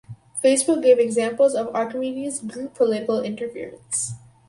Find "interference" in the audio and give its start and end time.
3.21-4.13